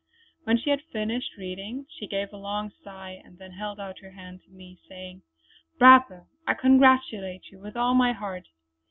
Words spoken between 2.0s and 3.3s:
gave a long sigh